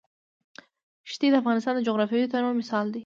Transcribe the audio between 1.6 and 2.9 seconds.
د جغرافیوي تنوع مثال